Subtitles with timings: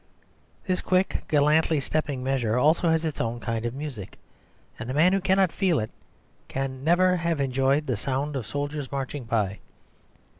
[0.65, 4.17] This quick, gallantly stepping measure also has its own kind of music,
[4.79, 5.91] and the man who cannot feel it
[6.47, 9.59] can never have enjoyed the sound of soldiers marching by.